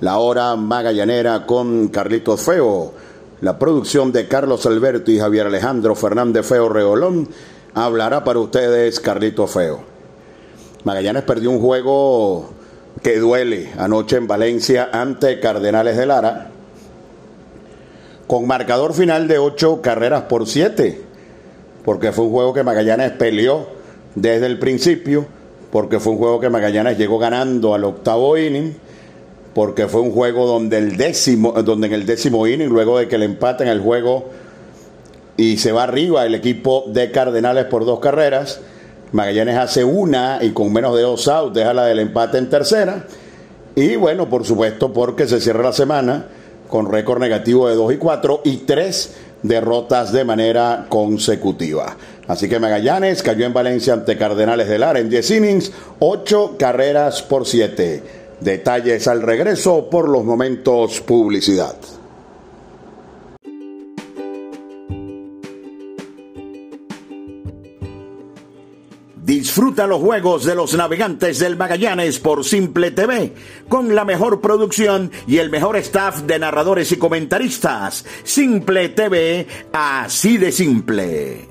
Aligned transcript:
la 0.00 0.18
hora 0.18 0.56
magallanera 0.56 1.46
con 1.46 1.88
Carlitos 1.88 2.42
Feo. 2.42 2.92
La 3.40 3.58
producción 3.58 4.12
de 4.12 4.28
Carlos 4.28 4.66
Alberto 4.66 5.10
y 5.10 5.18
Javier 5.18 5.46
Alejandro 5.46 5.94
Fernández 5.94 6.46
Feo 6.46 6.68
Reolón. 6.68 7.28
Hablará 7.74 8.24
para 8.24 8.38
ustedes 8.38 9.00
Carlitos 9.00 9.50
Feo. 9.50 9.80
Magallanes 10.84 11.22
perdió 11.24 11.50
un 11.50 11.60
juego 11.60 12.50
que 13.02 13.18
duele 13.18 13.72
anoche 13.78 14.16
en 14.16 14.26
Valencia 14.26 14.88
ante 14.92 15.40
Cardenales 15.40 15.96
de 15.96 16.06
Lara. 16.06 16.50
Con 18.26 18.46
marcador 18.46 18.94
final 18.94 19.28
de 19.28 19.38
ocho 19.38 19.80
carreras 19.82 20.22
por 20.22 20.46
siete, 20.46 21.02
porque 21.84 22.12
fue 22.12 22.24
un 22.24 22.32
juego 22.32 22.52
que 22.52 22.64
Magallanes 22.64 23.12
peleó 23.12 23.66
desde 24.14 24.46
el 24.46 24.58
principio, 24.58 25.26
porque 25.70 26.00
fue 26.00 26.14
un 26.14 26.18
juego 26.18 26.40
que 26.40 26.50
Magallanes 26.50 26.98
llegó 26.98 27.18
ganando 27.18 27.74
al 27.74 27.84
octavo 27.84 28.36
inning 28.36 28.76
porque 29.56 29.88
fue 29.88 30.02
un 30.02 30.12
juego 30.12 30.46
donde 30.46 30.76
el 30.76 30.98
décimo, 30.98 31.52
donde 31.62 31.86
en 31.86 31.94
el 31.94 32.04
décimo 32.04 32.46
inning, 32.46 32.68
luego 32.68 32.98
de 32.98 33.08
que 33.08 33.16
le 33.16 33.24
empaten 33.24 33.68
el 33.68 33.80
juego 33.80 34.26
y 35.38 35.56
se 35.56 35.72
va 35.72 35.84
arriba 35.84 36.26
el 36.26 36.34
equipo 36.34 36.84
de 36.88 37.10
Cardenales 37.10 37.64
por 37.64 37.86
dos 37.86 37.98
carreras, 37.98 38.60
Magallanes 39.12 39.56
hace 39.56 39.82
una 39.82 40.40
y 40.42 40.50
con 40.50 40.70
menos 40.74 40.94
de 40.94 41.00
dos 41.00 41.26
outs 41.26 41.54
deja 41.54 41.72
la 41.72 41.86
del 41.86 42.00
empate 42.00 42.36
en 42.36 42.50
tercera. 42.50 43.06
Y 43.74 43.96
bueno, 43.96 44.28
por 44.28 44.44
supuesto, 44.44 44.92
porque 44.92 45.26
se 45.26 45.40
cierra 45.40 45.62
la 45.62 45.72
semana 45.72 46.26
con 46.68 46.92
récord 46.92 47.18
negativo 47.18 47.66
de 47.66 47.76
2 47.76 47.94
y 47.94 47.96
4 47.96 48.42
y 48.44 48.56
tres 48.58 49.14
derrotas 49.42 50.12
de 50.12 50.24
manera 50.26 50.84
consecutiva. 50.90 51.96
Así 52.28 52.46
que 52.46 52.60
Magallanes 52.60 53.22
cayó 53.22 53.46
en 53.46 53.54
Valencia 53.54 53.94
ante 53.94 54.18
Cardenales 54.18 54.68
de 54.68 54.78
Lara 54.78 54.98
en 54.98 55.08
10 55.08 55.30
innings, 55.30 55.72
8 55.98 56.56
carreras 56.58 57.22
por 57.22 57.46
7. 57.46 58.25
Detalles 58.40 59.08
al 59.08 59.22
regreso 59.22 59.88
por 59.88 60.08
los 60.08 60.24
momentos 60.24 61.00
publicidad. 61.00 61.76
Disfruta 69.26 69.88
los 69.88 70.00
juegos 70.00 70.44
de 70.44 70.54
los 70.54 70.74
navegantes 70.74 71.40
del 71.40 71.56
Magallanes 71.56 72.20
por 72.20 72.44
Simple 72.44 72.92
TV, 72.92 73.32
con 73.68 73.94
la 73.94 74.04
mejor 74.04 74.40
producción 74.40 75.10
y 75.26 75.38
el 75.38 75.50
mejor 75.50 75.76
staff 75.78 76.22
de 76.22 76.38
narradores 76.38 76.92
y 76.92 76.96
comentaristas. 76.96 78.04
Simple 78.22 78.90
TV, 78.90 79.46
así 79.72 80.36
de 80.36 80.52
simple. 80.52 81.48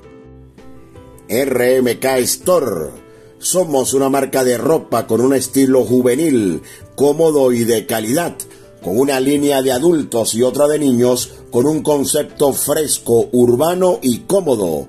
RMK 1.28 2.04
Store 2.20 3.05
somos 3.38 3.94
una 3.94 4.08
marca 4.08 4.44
de 4.44 4.58
ropa 4.58 5.06
con 5.06 5.20
un 5.20 5.34
estilo 5.34 5.84
juvenil, 5.84 6.62
cómodo 6.94 7.52
y 7.52 7.64
de 7.64 7.86
calidad, 7.86 8.34
con 8.82 8.98
una 8.98 9.20
línea 9.20 9.62
de 9.62 9.72
adultos 9.72 10.34
y 10.34 10.42
otra 10.42 10.68
de 10.68 10.78
niños, 10.78 11.32
con 11.50 11.66
un 11.66 11.82
concepto 11.82 12.52
fresco, 12.52 13.28
urbano 13.32 13.98
y 14.02 14.20
cómodo 14.20 14.88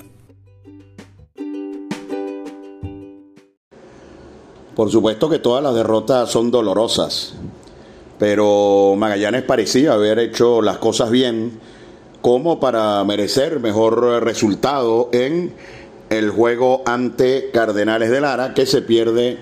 Por 4.81 4.89
supuesto 4.89 5.29
que 5.29 5.37
todas 5.37 5.61
las 5.61 5.75
derrotas 5.75 6.31
son 6.31 6.49
dolorosas, 6.49 7.33
pero 8.17 8.95
Magallanes 8.97 9.43
parecía 9.43 9.93
haber 9.93 10.17
hecho 10.17 10.59
las 10.63 10.79
cosas 10.79 11.11
bien 11.11 11.59
como 12.21 12.59
para 12.59 13.03
merecer 13.03 13.59
mejor 13.59 14.23
resultado 14.23 15.09
en 15.11 15.53
el 16.09 16.31
juego 16.31 16.81
ante 16.87 17.51
Cardenales 17.53 18.09
de 18.09 18.21
Lara, 18.21 18.55
que 18.55 18.65
se 18.65 18.81
pierde 18.81 19.37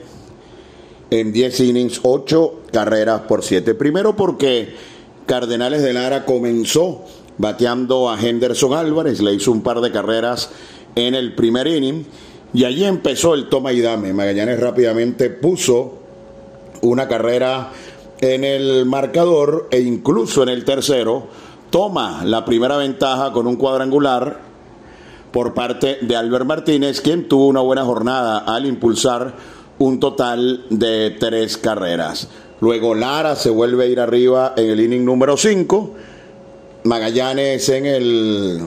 en 1.09 1.31
10 1.31 1.59
innings, 1.62 2.01
8 2.03 2.63
carreras 2.74 3.21
por 3.21 3.42
7. 3.42 3.75
Primero 3.75 4.18
porque 4.18 4.75
Cardenales 5.25 5.81
de 5.81 5.94
Lara 5.94 6.25
comenzó 6.25 7.06
bateando 7.38 8.09
a 8.09 8.19
Henderson 8.19 8.74
Álvarez, 8.74 9.21
le 9.21 9.35
hizo 9.35 9.53
un 9.53 9.62
par 9.62 9.80
de 9.80 9.89
carreras 9.89 10.50
en 10.95 11.15
el 11.15 11.33
primer 11.33 11.65
inning 11.68 12.06
y 12.53 12.65
allí 12.65 12.83
empezó 12.83 13.33
el 13.33 13.47
toma 13.47 13.71
y 13.73 13.81
dame. 13.81 14.13
Magallanes 14.13 14.59
rápidamente 14.59 15.29
puso 15.29 15.99
una 16.81 17.07
carrera 17.07 17.71
en 18.21 18.43
el 18.43 18.85
marcador 18.85 19.67
e 19.71 19.79
incluso 19.79 20.43
en 20.43 20.49
el 20.49 20.65
tercero 20.65 21.27
toma 21.69 22.23
la 22.25 22.45
primera 22.45 22.77
ventaja 22.77 23.31
con 23.31 23.47
un 23.47 23.55
cuadrangular 23.55 24.39
por 25.31 25.53
parte 25.53 25.99
de 26.01 26.15
Albert 26.15 26.45
Martínez, 26.45 27.01
quien 27.01 27.27
tuvo 27.27 27.47
una 27.47 27.61
buena 27.61 27.85
jornada 27.85 28.39
al 28.39 28.65
impulsar 28.65 29.35
un 29.77 29.99
total 29.99 30.65
de 30.71 31.11
tres 31.19 31.57
carreras. 31.57 32.27
Luego 32.61 32.95
Lara 32.95 33.35
se 33.35 33.51
vuelve 33.51 33.85
a 33.85 33.87
ir 33.87 33.99
arriba 33.99 34.53
en 34.57 34.71
el 34.71 34.79
inning 34.79 35.06
número 35.06 35.37
5. 35.37 35.94
Magallanes 36.85 37.69
en 37.69 37.85
el 37.85 38.61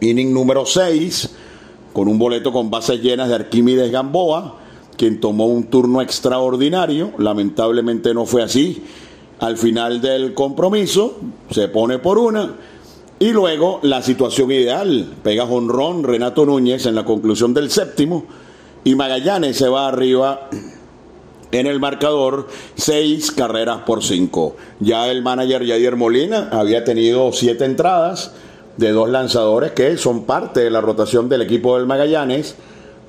inning 0.00 0.32
número 0.32 0.66
6 0.66 1.30
con 1.94 2.08
un 2.08 2.18
boleto 2.18 2.52
con 2.52 2.70
bases 2.70 3.00
llenas 3.00 3.28
de 3.28 3.36
Arquímedes 3.36 3.90
Gamboa, 3.90 4.56
quien 4.98 5.20
tomó 5.20 5.46
un 5.46 5.64
turno 5.64 6.02
extraordinario, 6.02 7.12
lamentablemente 7.18 8.12
no 8.12 8.26
fue 8.26 8.42
así. 8.42 8.84
Al 9.38 9.56
final 9.56 10.00
del 10.00 10.34
compromiso 10.34 11.18
se 11.50 11.68
pone 11.68 11.98
por 12.00 12.18
una. 12.18 12.56
Y 13.20 13.30
luego 13.30 13.78
la 13.82 14.02
situación 14.02 14.50
ideal, 14.50 15.14
pega 15.22 15.46
jonrón 15.46 16.02
Renato 16.02 16.44
Núñez 16.44 16.84
en 16.86 16.96
la 16.96 17.04
conclusión 17.04 17.54
del 17.54 17.70
séptimo. 17.70 18.24
Y 18.82 18.96
Magallanes 18.96 19.56
se 19.56 19.68
va 19.68 19.86
arriba 19.86 20.48
en 21.52 21.66
el 21.68 21.78
marcador. 21.78 22.48
Seis 22.74 23.30
carreras 23.30 23.82
por 23.86 24.02
cinco. 24.02 24.56
Ya 24.80 25.08
el 25.10 25.22
manager 25.22 25.64
Yadier 25.64 25.94
Molina 25.94 26.48
había 26.50 26.84
tenido 26.84 27.32
siete 27.32 27.64
entradas, 27.64 28.32
de 28.76 28.90
dos 28.90 29.08
lanzadores 29.08 29.72
que 29.72 29.96
son 29.96 30.24
parte 30.24 30.60
de 30.60 30.70
la 30.70 30.80
rotación 30.80 31.28
del 31.28 31.42
equipo 31.42 31.76
del 31.76 31.86
Magallanes, 31.86 32.56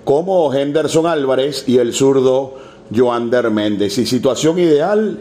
como 0.04 0.54
Henderson 0.54 1.08
Álvarez 1.08 1.64
y 1.68 1.80
el 1.80 1.94
zurdo 1.94 2.56
Joander 2.96 3.50
Méndez. 3.50 3.98
Y 3.98 4.06
situación 4.06 4.60
ideal 4.60 5.20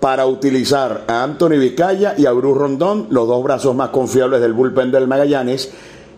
para 0.00 0.26
utilizar 0.26 1.04
a 1.06 1.22
Anthony 1.22 1.58
Vizcaya 1.58 2.14
y 2.18 2.26
a 2.26 2.32
Bruce 2.32 2.58
Rondón, 2.58 3.06
los 3.10 3.26
dos 3.26 3.42
brazos 3.42 3.74
más 3.74 3.90
confiables 3.90 4.40
del 4.40 4.52
bullpen 4.52 4.90
del 4.90 5.06
Magallanes 5.06 5.72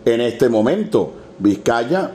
en 0.04 0.20
este 0.20 0.48
momento. 0.48 1.12
Vizcaya 1.38 2.12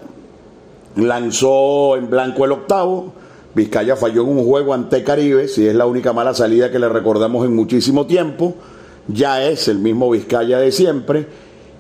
lanzó 0.96 1.96
en 1.96 2.10
blanco 2.10 2.44
el 2.44 2.52
octavo. 2.52 3.14
Vizcaya 3.56 3.96
falló 3.96 4.24
en 4.24 4.30
un 4.30 4.46
juego 4.46 4.74
ante 4.74 5.04
Caribe, 5.04 5.48
si 5.48 5.68
es 5.68 5.76
la 5.76 5.86
única 5.86 6.12
mala 6.12 6.34
salida 6.34 6.70
que 6.70 6.80
le 6.80 6.90
recordamos 6.90 7.46
en 7.46 7.56
muchísimo 7.56 8.06
tiempo 8.06 8.56
ya 9.10 9.44
es 9.44 9.68
el 9.68 9.80
mismo 9.80 10.10
Vizcaya 10.10 10.60
de 10.60 10.72
siempre. 10.72 11.28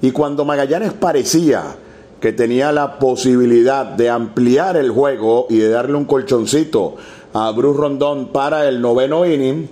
Y 0.02 0.12
cuando 0.12 0.46
Magallanes 0.46 0.94
parecía 0.94 1.76
que 2.20 2.34
tenía 2.34 2.72
la 2.72 3.00
posibilidad 3.00 3.86
de 3.86 4.10
ampliar 4.10 4.76
el 4.76 4.92
juego 4.92 5.48
y 5.50 5.58
de 5.58 5.70
darle 5.70 5.96
un 5.96 6.06
colchoncito 6.06 6.96
a 7.34 7.52
Bruce 7.52 7.80
Rondón 7.80 8.28
para 8.30 8.68
el 8.68 8.82
noveno 8.82 9.26
inning, 9.26 9.70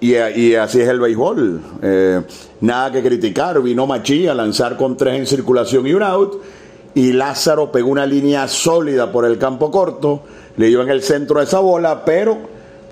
y, 0.00 0.54
así 0.54 0.80
es 0.80 0.88
el 0.88 0.98
béisbol. 0.98 1.60
Eh, 1.82 2.22
nada 2.62 2.90
que 2.90 3.02
criticar. 3.02 3.60
Vino 3.60 3.86
Machi 3.86 4.26
a 4.26 4.34
lanzar 4.34 4.76
con 4.78 4.96
tres 4.96 5.18
en 5.18 5.26
circulación 5.26 5.86
y 5.86 5.92
un 5.92 6.02
out. 6.02 6.40
Y 6.94 7.12
Lázaro 7.12 7.70
pegó 7.70 7.90
una 7.90 8.06
línea 8.06 8.48
sólida 8.48 9.12
por 9.12 9.26
el 9.26 9.36
campo 9.36 9.70
corto. 9.70 10.22
Le 10.56 10.68
dio 10.68 10.80
en 10.80 10.88
el 10.88 11.02
centro 11.02 11.38
de 11.38 11.44
esa 11.44 11.60
bola, 11.60 12.02
pero 12.04 12.38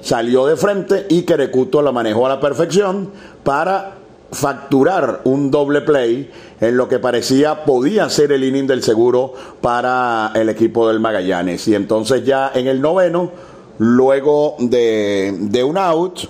salió 0.00 0.46
de 0.46 0.56
frente 0.56 1.06
y 1.08 1.22
Querecuto 1.22 1.82
la 1.82 1.92
manejó 1.92 2.26
a 2.26 2.30
la 2.30 2.40
perfección 2.40 3.10
para 3.42 3.94
facturar 4.30 5.22
un 5.24 5.50
doble 5.50 5.80
play 5.80 6.30
en 6.60 6.76
lo 6.76 6.88
que 6.88 6.98
parecía 6.98 7.64
podía 7.64 8.10
ser 8.10 8.32
el 8.32 8.44
inning 8.44 8.66
del 8.66 8.82
seguro 8.82 9.32
para 9.60 10.32
el 10.34 10.48
equipo 10.48 10.88
del 10.88 11.00
Magallanes. 11.00 11.66
Y 11.68 11.74
entonces 11.74 12.24
ya 12.24 12.52
en 12.54 12.66
el 12.66 12.80
noveno, 12.80 13.30
luego 13.78 14.56
de, 14.58 15.34
de 15.38 15.64
un 15.64 15.78
out, 15.78 16.20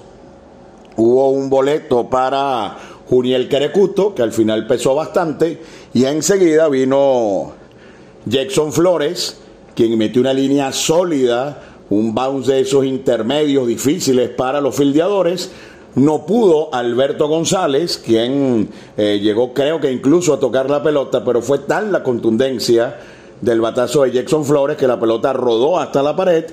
hubo 0.97 1.31
un 1.31 1.51
boleto 1.51 2.09
para 2.09 2.77
Juniel 3.09 3.49
Querecuto, 3.49 4.15
que 4.15 4.23
al 4.23 4.33
final 4.33 4.67
pesó 4.67 4.95
bastante, 4.95 5.61
y 5.95 6.05
enseguida 6.05 6.69
vino 6.69 7.53
Jackson 8.27 8.73
Flores, 8.73 9.39
quien 9.75 9.97
metió 9.97 10.21
una 10.21 10.35
línea 10.35 10.73
sólida, 10.73 11.63
un 11.91 12.15
bounce 12.15 12.53
de 12.53 12.61
esos 12.61 12.85
intermedios 12.85 13.67
difíciles 13.67 14.31
para 14.31 14.61
los 14.61 14.77
fildeadores, 14.77 15.51
no 15.95 16.27
pudo 16.27 16.73
Alberto 16.73 17.29
González, 17.29 17.99
quien 17.99 18.69
eh, 18.97 19.19
llegó 19.21 19.53
creo 19.53 19.81
que 19.81 19.91
incluso 19.91 20.35
a 20.35 20.39
tocar 20.39 20.71
la 20.71 20.83
pelota, 20.83 21.25
pero 21.25 21.43
fue 21.43 21.61
tal 21.61 21.91
la 21.91 22.03
contundencia 22.03 22.99
del 23.41 23.61
batazo 23.61 24.03
de 24.03 24.13
Jackson 24.13 24.45
Flores 24.45 24.77
que 24.77 24.87
la 24.87 25.01
pelota 25.01 25.33
rodó 25.33 25.79
hasta 25.79 26.03
la 26.03 26.15
pared 26.15 26.45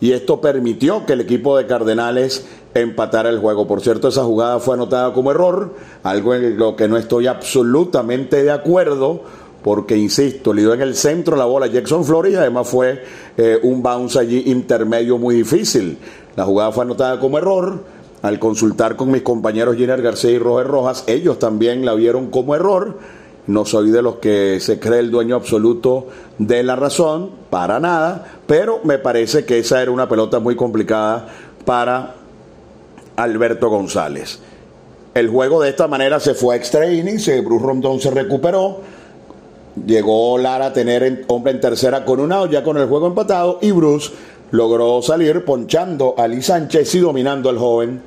y 0.00 0.12
esto 0.12 0.40
permitió 0.40 1.06
que 1.06 1.14
el 1.14 1.22
equipo 1.22 1.56
de 1.56 1.66
Cardenales 1.66 2.46
empatara 2.74 3.30
el 3.30 3.38
juego. 3.38 3.66
Por 3.66 3.80
cierto, 3.80 4.08
esa 4.08 4.24
jugada 4.24 4.58
fue 4.58 4.74
anotada 4.74 5.12
como 5.12 5.30
error, 5.30 5.74
algo 6.02 6.34
en 6.34 6.58
lo 6.58 6.76
que 6.76 6.88
no 6.88 6.96
estoy 6.96 7.26
absolutamente 7.26 8.42
de 8.42 8.50
acuerdo, 8.50 9.22
porque, 9.64 9.96
insisto, 9.96 10.52
le 10.52 10.60
dio 10.60 10.74
en 10.74 10.82
el 10.82 10.94
centro 10.94 11.36
la 11.36 11.46
bola 11.46 11.66
Jackson 11.68 12.04
Flores 12.04 12.34
y 12.34 12.36
además 12.36 12.68
fue 12.68 13.02
eh, 13.38 13.58
un 13.62 13.82
bounce 13.82 14.18
allí 14.18 14.42
intermedio 14.44 15.16
muy 15.16 15.36
difícil. 15.36 15.96
La 16.36 16.44
jugada 16.44 16.70
fue 16.70 16.84
anotada 16.84 17.18
como 17.18 17.38
error 17.38 17.82
al 18.20 18.38
consultar 18.38 18.94
con 18.96 19.10
mis 19.10 19.22
compañeros 19.22 19.76
Giner 19.76 20.02
García 20.02 20.32
y 20.32 20.38
Roger 20.38 20.66
Rojas, 20.66 21.04
ellos 21.06 21.38
también 21.38 21.86
la 21.86 21.94
vieron 21.94 22.30
como 22.30 22.54
error. 22.54 22.98
No 23.46 23.64
soy 23.64 23.90
de 23.90 24.02
los 24.02 24.16
que 24.16 24.58
se 24.60 24.78
cree 24.78 25.00
el 25.00 25.10
dueño 25.10 25.36
absoluto 25.36 26.08
de 26.38 26.62
la 26.62 26.76
razón, 26.76 27.30
para 27.48 27.80
nada, 27.80 28.40
pero 28.46 28.80
me 28.84 28.98
parece 28.98 29.46
que 29.46 29.60
esa 29.60 29.80
era 29.80 29.90
una 29.90 30.10
pelota 30.10 30.40
muy 30.40 30.56
complicada 30.56 31.28
para 31.64 32.16
Alberto 33.16 33.70
González. 33.70 34.40
El 35.14 35.28
juego 35.30 35.62
de 35.62 35.70
esta 35.70 35.88
manera 35.88 36.20
se 36.20 36.34
fue 36.34 36.54
a 36.54 36.58
extra 36.58 36.90
innings, 36.90 37.30
Bruce 37.42 37.64
Rondón 37.64 38.00
se 38.00 38.10
recuperó, 38.10 38.80
llegó 39.86 40.38
Lara 40.38 40.66
a 40.66 40.72
tener 40.72 41.24
hombre 41.28 41.52
en 41.52 41.60
tercera 41.60 42.04
con 42.04 42.20
un 42.20 42.32
out, 42.32 42.50
ya 42.50 42.62
con 42.62 42.76
el 42.76 42.86
juego 42.86 43.06
empatado, 43.06 43.58
y 43.60 43.70
Bruce 43.70 44.12
logró 44.50 45.02
salir 45.02 45.44
ponchando 45.44 46.14
a 46.16 46.28
Lee 46.28 46.42
Sánchez 46.42 46.94
y 46.94 47.00
dominando 47.00 47.48
al 47.48 47.58
joven 47.58 48.02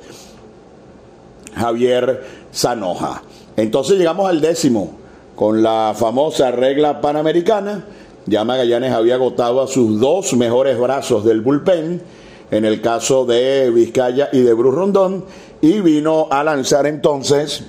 Javier 1.54 2.24
Zanoja. 2.52 3.22
Entonces 3.56 3.98
llegamos 3.98 4.28
al 4.28 4.40
décimo 4.40 4.92
con 5.34 5.62
la 5.62 5.94
famosa 5.96 6.50
regla 6.50 7.00
panamericana. 7.00 7.84
Ya 8.26 8.44
Magallanes 8.44 8.92
había 8.92 9.14
agotado 9.14 9.62
a 9.62 9.66
sus 9.66 10.00
dos 10.00 10.34
mejores 10.34 10.78
brazos 10.78 11.24
del 11.24 11.40
bullpen, 11.40 12.02
en 12.50 12.64
el 12.64 12.80
caso 12.80 13.24
de 13.24 13.70
Vizcaya 13.70 14.28
y 14.32 14.40
de 14.40 14.54
Bruce 14.54 14.76
Rondón, 14.76 15.24
y 15.60 15.80
vino 15.80 16.28
a 16.30 16.44
lanzar 16.44 16.86
entonces 16.86 17.64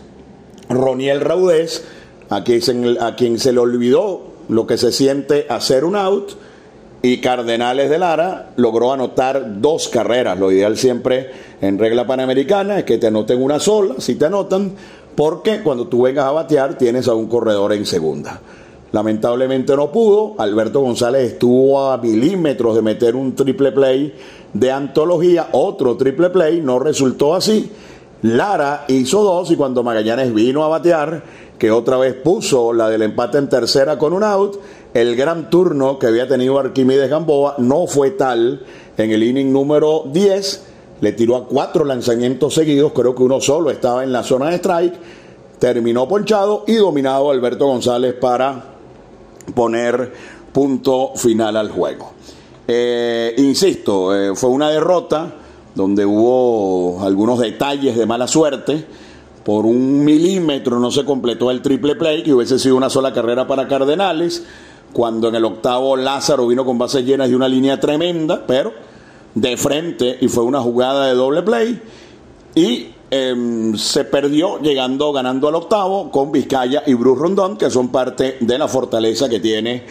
Roniel 0.69 1.21
Raudés, 1.21 1.83
a 2.29 2.43
quien, 2.43 2.97
a 2.99 3.15
quien 3.15 3.39
se 3.39 3.53
le 3.53 3.59
olvidó 3.59 4.21
lo 4.49 4.65
que 4.65 4.77
se 4.77 4.91
siente 4.91 5.45
hacer 5.49 5.85
un 5.85 5.95
out 5.95 6.31
y 7.01 7.19
Cardenales 7.19 7.89
de 7.89 7.97
Lara 7.97 8.51
logró 8.57 8.91
anotar 8.91 9.61
dos 9.61 9.87
carreras. 9.87 10.37
Lo 10.37 10.51
ideal 10.51 10.77
siempre 10.77 11.31
en 11.61 11.77
regla 11.77 12.05
panamericana 12.05 12.79
es 12.79 12.85
que 12.85 12.97
te 12.97 13.07
anoten 13.07 13.41
una 13.41 13.59
sola, 13.59 13.95
si 13.99 14.15
te 14.15 14.25
anotan, 14.25 14.73
porque 15.15 15.61
cuando 15.61 15.87
tú 15.87 16.01
vengas 16.03 16.25
a 16.25 16.31
batear 16.31 16.77
tienes 16.77 17.07
a 17.07 17.13
un 17.13 17.27
corredor 17.27 17.73
en 17.73 17.85
segunda. 17.85 18.41
Lamentablemente 18.91 19.75
no 19.75 19.91
pudo. 19.91 20.35
Alberto 20.39 20.81
González 20.81 21.33
estuvo 21.33 21.89
a 21.89 21.97
milímetros 21.97 22.75
de 22.75 22.81
meter 22.81 23.15
un 23.15 23.35
triple 23.35 23.71
play 23.71 24.13
de 24.51 24.71
antología, 24.71 25.49
otro 25.51 25.95
triple 25.95 26.31
play, 26.31 26.59
no 26.61 26.79
resultó 26.79 27.35
así. 27.35 27.71
Lara 28.21 28.85
hizo 28.87 29.23
dos 29.23 29.49
y 29.51 29.55
cuando 29.55 29.83
Magallanes 29.83 30.33
vino 30.33 30.63
a 30.63 30.67
batear, 30.67 31.23
que 31.57 31.71
otra 31.71 31.97
vez 31.97 32.15
puso 32.15 32.73
la 32.73 32.89
del 32.89 33.01
empate 33.01 33.37
en 33.37 33.49
tercera 33.49 33.97
con 33.97 34.13
un 34.13 34.23
out, 34.23 34.59
el 34.93 35.15
gran 35.15 35.49
turno 35.49 35.99
que 35.99 36.07
había 36.07 36.27
tenido 36.27 36.57
Arquímedes 36.57 37.09
Gamboa 37.09 37.55
no 37.59 37.85
fue 37.87 38.11
tal 38.11 38.65
en 38.97 39.11
el 39.11 39.23
inning 39.23 39.51
número 39.51 40.03
10. 40.11 40.63
Le 41.01 41.13
tiró 41.13 41.37
a 41.37 41.45
cuatro 41.45 41.85
lanzamientos 41.85 42.53
seguidos, 42.53 42.91
creo 42.93 43.15
que 43.15 43.23
uno 43.23 43.39
solo 43.39 43.69
estaba 43.69 44.03
en 44.03 44.11
la 44.11 44.23
zona 44.23 44.49
de 44.49 44.55
strike. 44.57 44.95
Terminó 45.59 46.07
ponchado 46.07 46.63
y 46.67 46.75
dominado 46.75 47.31
Alberto 47.31 47.67
González 47.67 48.15
para 48.15 48.63
poner 49.53 50.11
punto 50.51 51.11
final 51.15 51.55
al 51.55 51.69
juego. 51.69 52.13
Eh, 52.67 53.33
insisto, 53.37 54.15
eh, 54.15 54.35
fue 54.35 54.49
una 54.49 54.69
derrota 54.69 55.33
donde 55.75 56.05
hubo 56.05 57.01
algunos 57.03 57.39
detalles 57.39 57.97
de 57.97 58.05
mala 58.05 58.27
suerte. 58.27 58.85
Por 59.43 59.65
un 59.65 60.03
milímetro 60.03 60.79
no 60.79 60.91
se 60.91 61.05
completó 61.05 61.49
el 61.49 61.61
triple 61.61 61.95
play, 61.95 62.23
que 62.23 62.33
hubiese 62.33 62.59
sido 62.59 62.75
una 62.75 62.89
sola 62.89 63.13
carrera 63.13 63.47
para 63.47 63.67
Cardenales 63.67 64.43
cuando 64.93 65.29
en 65.29 65.35
el 65.35 65.45
octavo 65.45 65.95
Lázaro 65.95 66.47
vino 66.47 66.65
con 66.65 66.77
bases 66.77 67.05
llenas 67.05 67.29
y 67.29 67.33
una 67.33 67.47
línea 67.47 67.79
tremenda, 67.79 68.43
pero 68.45 68.73
de 69.35 69.57
frente 69.57 70.17
y 70.21 70.27
fue 70.27 70.43
una 70.43 70.59
jugada 70.61 71.07
de 71.07 71.13
doble 71.13 71.43
play 71.43 71.79
y 72.55 72.87
em, 73.11 73.75
se 73.77 74.03
perdió 74.05 74.59
llegando 74.59 75.11
ganando 75.11 75.47
al 75.47 75.55
octavo 75.55 76.09
con 76.09 76.31
Vizcaya 76.31 76.83
y 76.87 76.95
Bruce 76.95 77.21
Rondón 77.21 77.57
que 77.57 77.69
son 77.69 77.89
parte 77.89 78.37
de 78.39 78.57
la 78.57 78.67
fortaleza 78.67 79.29
que 79.29 79.39
tiene 79.39 79.83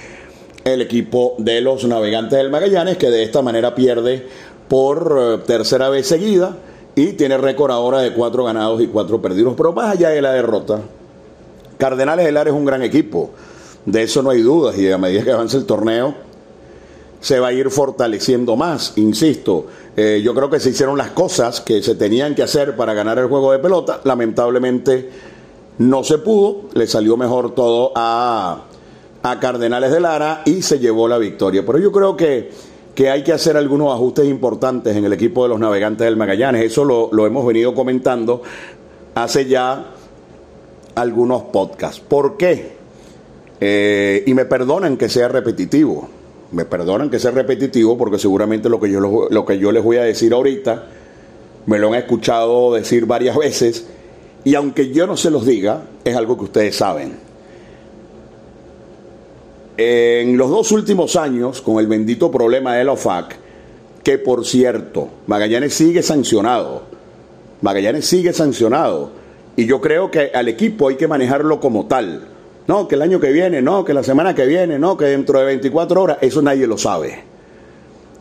el 0.65 0.83
equipo 0.83 1.37
de 1.39 1.61
los 1.61 1.85
navegantes 1.85 2.37
del 2.37 2.51
Magallanes 2.51 2.97
que 2.97 3.11
de 3.11 3.23
esta 3.23 3.43
manera 3.43 3.77
pierde 3.77 4.27
por 4.69 5.19
eh, 5.19 5.39
tercera 5.47 5.89
vez 5.89 6.07
seguida 6.07 6.57
y 6.95 7.13
tiene 7.13 7.39
récord 7.39 7.71
ahora 7.71 8.01
de 8.01 8.13
cuatro 8.13 8.45
ganados 8.45 8.81
y 8.81 8.87
cuatro 8.89 9.21
perdidos 9.21 9.55
pero 9.57 9.73
más 9.73 9.93
allá 9.93 10.11
de 10.11 10.23
la 10.23 10.33
derrota 10.33 10.81
Cardenales 11.79 12.27
del 12.27 12.37
Ar 12.37 12.49
es 12.49 12.55
un 12.55 12.65
gran 12.65 12.83
equipo 12.83 13.31
de 13.85 14.03
eso 14.03 14.23
no 14.23 14.31
hay 14.31 14.43
dudas 14.43 14.77
y 14.77 14.91
a 14.91 14.99
medida 14.99 15.25
que 15.25 15.33
avance 15.33 15.57
el 15.57 15.65
torneo 15.65 16.29
se 17.21 17.41
va 17.41 17.49
a 17.49 17.53
ir 17.53 17.71
fortaleciendo 17.71 18.57
más, 18.57 18.93
insisto. 18.97 19.67
Eh, 19.97 20.21
yo 20.23 20.35
creo 20.35 20.49
que 20.51 20.61
se 20.61 20.71
hicieron 20.71 20.97
las 20.97 21.11
cosas 21.11 21.61
que 21.61 21.83
se 21.83 21.95
tenían 21.95 22.35
que 22.35 22.43
hacer 22.43 22.77
para 22.77 22.95
ganar 22.95 23.19
el 23.19 23.27
juego 23.27 23.53
de 23.53 23.59
pelota. 23.59 24.01
Lamentablemente 24.05 25.11
no 25.79 26.05
se 26.05 26.19
pudo, 26.19 26.69
le 26.75 26.87
salió 26.87 27.17
mejor 27.17 27.55
todo 27.55 27.93
a, 27.95 28.65
a 29.23 29.41
Cardenales 29.41 29.91
de 29.91 30.01
Lara 30.01 30.43
y 30.45 30.63
se 30.63 30.79
llevó 30.79 31.09
la 31.09 31.19
victoria. 31.19 31.65
Pero 31.67 31.79
yo 31.79 31.91
creo 31.91 32.17
que, 32.17 32.51
que 32.99 33.11
hay 33.11 33.23
que 33.23 33.33
hacer 33.33 33.57
algunos 33.57 33.95
ajustes 33.95 34.26
importantes 34.26 34.97
en 34.97 35.05
el 35.05 35.12
equipo 35.12 35.45
de 35.45 35.50
los 35.50 35.61
navegantes 35.61 36.05
del 36.05 36.17
Magallanes. 36.17 36.64
Eso 36.64 36.85
lo, 36.85 37.11
lo 37.12 37.28
hemos 37.28 37.47
venido 37.47 37.73
comentando 37.73 38.43
hace 39.14 39.47
ya 39.47 39.93
algunos 40.97 41.43
podcasts. 41.43 42.00
¿Por 42.00 42.37
qué? 42.37 42.73
Eh, 43.61 44.25
y 44.26 44.35
me 44.35 44.47
perdonan 44.47 44.97
que 44.97 45.09
sea 45.09 45.28
repetitivo. 45.28 46.09
Me 46.50 46.64
perdonan 46.64 47.09
que 47.09 47.21
sea 47.21 47.31
repetitivo 47.31 47.97
porque 47.97 48.19
seguramente 48.19 48.69
lo 48.69 48.81
que, 48.81 48.90
yo, 48.90 49.28
lo, 49.31 49.47
que 49.47 49.59
yo 49.61 49.71
les 49.71 49.85
voy 49.85 49.99
a 49.99 50.02
decir 50.02 50.33
ahorita 50.33 50.87
me 51.67 51.78
lo 51.78 51.90
han 51.90 51.95
escuchado 51.95 52.75
decir 52.75 53.07
varias 53.07 53.37
veces 53.37 53.87
y 54.43 54.57
aunque 54.57 54.90
yo 54.90 55.07
no 55.07 55.17
se 55.17 55.31
los 55.31 55.47
diga, 55.47 55.83
es 56.05 56.17
algo 56.17 56.37
que 56.37 56.47
ustedes 56.47 56.75
saben. 56.75 57.28
En 59.81 60.37
los 60.37 60.51
dos 60.51 60.73
últimos 60.73 61.15
años, 61.15 61.63
con 61.63 61.79
el 61.79 61.87
bendito 61.87 62.33
problema 62.33 62.75
de 62.75 62.83
la 62.83 62.93
OFAC, 62.93 63.37
que 64.03 64.19
por 64.19 64.45
cierto, 64.45 65.09
Magallanes 65.29 65.73
sigue 65.73 66.03
sancionado, 66.03 66.83
Magallanes 67.63 68.05
sigue 68.05 68.33
sancionado, 68.33 69.13
y 69.55 69.67
yo 69.67 69.81
creo 69.81 70.11
que 70.11 70.33
al 70.35 70.49
equipo 70.49 70.89
hay 70.89 70.97
que 70.97 71.07
manejarlo 71.07 71.61
como 71.61 71.87
tal. 71.87 72.27
No, 72.67 72.89
que 72.89 72.97
el 72.97 73.03
año 73.03 73.21
que 73.21 73.31
viene, 73.31 73.63
no, 73.63 73.85
que 73.85 73.95
la 73.95 74.03
semana 74.03 74.35
que 74.35 74.47
viene, 74.47 74.81
no, 74.81 74.97
que 74.97 75.05
dentro 75.05 75.39
de 75.39 75.45
24 75.45 76.03
horas, 76.03 76.19
eso 76.23 76.43
nadie 76.43 76.67
lo 76.67 76.77
sabe. 76.77 77.23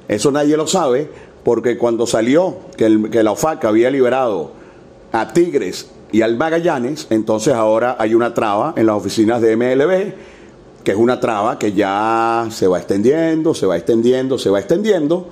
Eso 0.08 0.32
nadie 0.32 0.58
lo 0.58 0.68
sabe 0.68 1.10
porque 1.44 1.76
cuando 1.76 2.06
salió 2.06 2.58
que, 2.78 2.90
la 2.90 3.32
OFAC 3.32 3.66
había 3.66 3.90
liberado 3.90 4.52
a 5.12 5.34
Tigres 5.34 5.90
y 6.12 6.22
al 6.22 6.38
Magallanes, 6.38 7.08
entonces 7.10 7.56
ahora 7.56 7.96
hay 7.98 8.14
una 8.14 8.36
traba 8.36 8.76
en 8.78 8.86
las 8.86 8.96
oficinas 8.96 9.42
de 9.42 9.56
MLB, 9.58 10.14
que 10.88 10.94
es 10.94 10.98
una 10.98 11.20
traba 11.20 11.60
que 11.60 11.74
ya 11.74 12.48
se 12.50 12.66
va 12.66 12.78
extendiendo, 12.78 13.54
se 13.54 13.66
va 13.66 13.76
extendiendo, 13.76 14.38
se 14.38 14.50
va 14.50 14.60
extendiendo. 14.60 15.28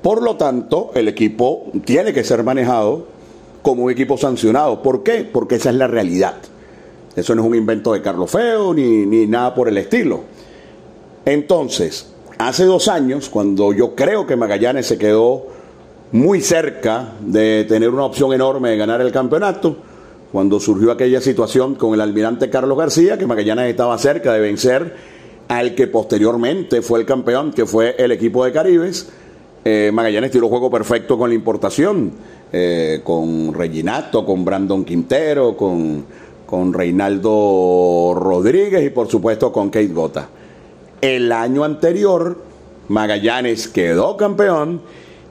Por 0.00 0.22
lo 0.22 0.36
tanto, 0.36 0.92
el 0.94 1.08
equipo 1.08 1.66
tiene 1.84 2.14
que 2.14 2.24
ser 2.24 2.42
manejado 2.42 3.06
como 3.60 3.84
un 3.84 3.90
equipo 3.90 4.16
sancionado. 4.16 4.82
¿Por 4.82 5.02
qué? 5.02 5.28
Porque 5.30 5.56
esa 5.56 5.68
es 5.68 5.76
la 5.76 5.88
realidad. 5.88 6.36
Eso 7.14 7.34
no 7.34 7.42
es 7.42 7.48
un 7.48 7.54
invento 7.54 7.92
de 7.92 8.00
Carlos 8.00 8.30
Feo 8.30 8.72
ni, 8.72 9.04
ni 9.04 9.26
nada 9.26 9.54
por 9.54 9.68
el 9.68 9.76
estilo. 9.76 10.20
Entonces, 11.26 12.10
hace 12.38 12.64
dos 12.64 12.88
años, 12.88 13.28
cuando 13.28 13.74
yo 13.74 13.94
creo 13.94 14.26
que 14.26 14.36
Magallanes 14.36 14.86
se 14.86 14.96
quedó 14.96 15.48
muy 16.12 16.40
cerca 16.40 17.12
de 17.20 17.66
tener 17.68 17.90
una 17.90 18.06
opción 18.06 18.32
enorme 18.32 18.70
de 18.70 18.78
ganar 18.78 19.02
el 19.02 19.12
campeonato, 19.12 19.76
cuando 20.34 20.58
surgió 20.58 20.90
aquella 20.90 21.20
situación 21.20 21.76
con 21.76 21.94
el 21.94 22.00
almirante 22.00 22.50
Carlos 22.50 22.76
García, 22.76 23.16
que 23.16 23.24
Magallanes 23.24 23.70
estaba 23.70 23.96
cerca 23.98 24.32
de 24.32 24.40
vencer 24.40 24.96
al 25.46 25.76
que 25.76 25.86
posteriormente 25.86 26.82
fue 26.82 26.98
el 26.98 27.06
campeón, 27.06 27.52
que 27.52 27.66
fue 27.66 27.94
el 27.96 28.10
equipo 28.10 28.44
de 28.44 28.50
Caribes. 28.50 29.10
Eh, 29.64 29.92
Magallanes 29.94 30.32
tiró 30.32 30.48
juego 30.48 30.72
perfecto 30.72 31.16
con 31.16 31.30
la 31.30 31.36
importación, 31.36 32.10
eh, 32.52 33.00
con 33.04 33.54
Reginato, 33.54 34.26
con 34.26 34.44
Brandon 34.44 34.84
Quintero, 34.84 35.56
con, 35.56 36.04
con 36.46 36.72
Reinaldo 36.72 38.14
Rodríguez 38.16 38.84
y 38.84 38.90
por 38.90 39.06
supuesto 39.06 39.52
con 39.52 39.70
Kate 39.70 39.86
Gota. 39.86 40.28
El 41.00 41.30
año 41.30 41.62
anterior, 41.62 42.38
Magallanes 42.88 43.68
quedó 43.68 44.16
campeón 44.16 44.80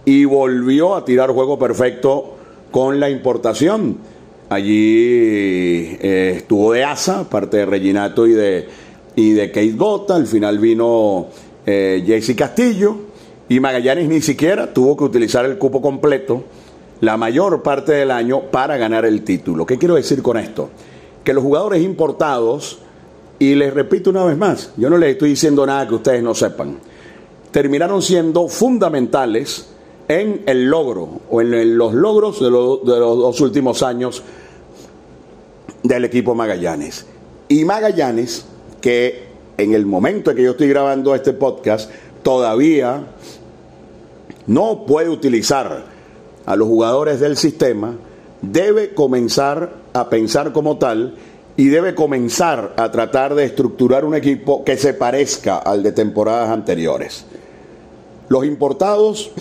y 0.06 0.24
volvió 0.24 0.96
a 0.96 1.04
tirar 1.04 1.32
juego 1.32 1.60
perfecto 1.60 2.36
con 2.72 3.02
la 3.02 3.10
importación. 3.10 4.13
Allí 4.54 5.98
eh, 6.00 6.36
estuvo 6.38 6.74
de 6.74 6.84
Asa, 6.84 7.28
parte 7.28 7.58
de 7.58 7.66
Reginato 7.66 8.28
y 8.28 8.34
de, 8.34 8.68
y 9.16 9.32
de 9.32 9.48
Kate 9.48 9.72
Gota. 9.72 10.16
Al 10.16 10.28
final 10.28 10.60
vino 10.60 11.26
eh, 11.66 12.04
Jesse 12.06 12.36
Castillo 12.36 12.96
y 13.50 13.60
Magallanes 13.60 14.08
ni 14.08 14.22
siquiera 14.22 14.72
tuvo 14.72 14.96
que 14.96 15.06
utilizar 15.06 15.44
el 15.46 15.58
cupo 15.58 15.82
completo 15.82 16.44
la 17.02 17.18
mayor 17.18 17.64
parte 17.64 17.94
del 17.94 18.12
año 18.12 18.42
para 18.52 18.78
ganar 18.78 19.06
el 19.06 19.24
título. 19.24 19.66
¿Qué 19.66 19.80
quiero 19.80 19.96
decir 19.96 20.22
con 20.22 20.38
esto? 20.38 20.70
Que 21.24 21.34
los 21.34 21.44
jugadores 21.44 21.82
importados, 21.82 22.78
y 23.40 23.56
les 23.56 23.74
repito 23.74 24.12
una 24.12 24.24
vez 24.24 24.38
más, 24.38 24.72
yo 24.78 24.88
no 24.88 24.98
les 25.00 25.14
estoy 25.14 25.32
diciendo 25.32 25.66
nada 25.66 25.88
que 25.88 25.96
ustedes 25.96 26.22
no 26.22 26.36
sepan, 26.36 26.78
terminaron 27.50 28.04
siendo 28.04 28.48
fundamentales 28.48 29.68
en 30.08 30.44
el 30.46 30.66
logro 30.66 31.22
o 31.30 31.42
en 31.42 31.78
los 31.78 31.94
logros 31.94 32.40
de, 32.40 32.52
los 32.52 32.86
dos 32.86 33.42
últimos 33.42 33.82
años 33.82 34.22
del 35.84 36.06
equipo 36.06 36.36
Magallanes. 36.36 37.06
Y 37.48 37.66
Magallanes, 37.66 38.46
que 38.82 39.28
en 39.58 39.74
el 39.74 39.86
momento 39.86 40.32
en 40.32 40.38
que 40.38 40.44
yo 40.44 40.52
estoy 40.52 40.70
grabando 40.70 41.16
este 41.16 41.34
podcast, 41.34 41.92
todavía 42.24 43.04
no 44.48 44.86
puede 44.86 45.10
utilizar 45.10 45.86
a 46.46 46.56
los 46.56 46.68
jugadores 46.68 47.20
del 47.20 47.38
sistema, 47.38 47.96
debe 48.42 48.94
comenzar 48.94 49.74
a 49.94 50.10
pensar 50.10 50.52
como 50.52 50.78
tal 50.78 51.16
y 51.56 51.68
debe 51.68 51.96
comenzar 51.96 52.74
a 52.78 52.92
tratar 52.92 53.36
de 53.36 53.46
estructurar 53.46 54.06
un 54.06 54.16
equipo 54.16 54.64
que 54.64 54.76
se 54.76 54.94
parezca 54.94 55.58
al 55.58 55.84
de 55.84 55.92
temporadas 55.92 56.50
anteriores. 56.50 57.26
Los 58.28 58.46
importados 58.46 59.32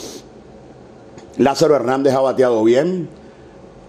Lázaro 1.39 1.75
Hernández 1.77 2.15
ha 2.15 2.21
bateado 2.21 2.63
bien. 2.65 3.09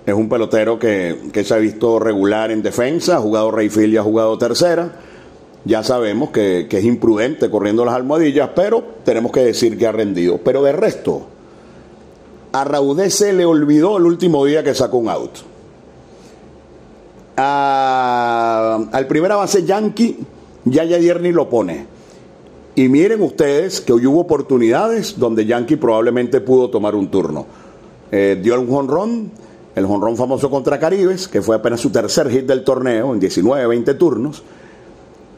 Es 0.05 0.13
un 0.13 0.27
pelotero 0.27 0.77
que, 0.77 1.31
se 1.45 1.53
ha 1.53 1.57
visto 1.57 1.97
regular 1.97 2.51
en 2.51 2.61
defensa, 2.61 3.17
ha 3.17 3.19
jugado 3.19 3.51
Rayfield 3.51 3.93
y 3.93 3.97
ha 3.97 4.03
jugado 4.03 4.37
tercera. 4.37 4.91
Ya 5.65 5.81
sabemos 5.81 6.31
que, 6.31 6.67
es 6.69 6.83
imprudente 6.83 7.49
corriendo 7.49 7.85
las 7.85 7.95
almohadillas, 7.95 8.49
pero 8.53 8.83
tenemos 9.05 9.31
que 9.31 9.45
decir 9.45 9.77
que 9.77 9.87
ha 9.87 9.93
rendido. 9.93 10.39
Pero 10.43 10.61
de 10.61 10.73
resto, 10.73 11.21
a 12.51 12.65
Raudé 12.65 13.09
se 13.09 13.31
le 13.31 13.45
olvidó 13.45 13.97
el 13.97 14.05
último 14.05 14.45
día 14.45 14.63
que 14.63 14.75
sacó 14.75 14.97
un 14.97 15.07
out. 15.07 15.37
al 17.37 19.07
primera 19.07 19.37
base 19.37 19.63
Yankee, 19.63 20.17
ya 20.65 20.83
Yadier 20.83 21.21
ni 21.21 21.31
lo 21.31 21.49
pone. 21.49 21.87
Y 22.75 22.89
miren 22.89 23.21
ustedes 23.21 23.79
que 23.79 23.93
hoy 23.93 24.05
hubo 24.05 24.19
oportunidades 24.19 25.17
donde 25.17 25.45
Yankee 25.45 25.75
probablemente 25.77 26.41
pudo 26.41 26.69
tomar 26.69 26.95
un 26.95 27.09
turno. 27.09 27.45
Eh, 28.11 28.39
dio 28.41 28.59
un 28.59 28.67
jonrón, 28.67 29.31
el 29.75 29.85
jonrón 29.85 30.17
famoso 30.17 30.49
contra 30.49 30.79
Caribes, 30.79 31.27
que 31.27 31.41
fue 31.41 31.55
apenas 31.55 31.81
su 31.81 31.89
tercer 31.89 32.29
hit 32.29 32.45
del 32.45 32.63
torneo 32.63 33.13
en 33.13 33.19
19, 33.19 33.67
20 33.67 33.93
turnos. 33.95 34.43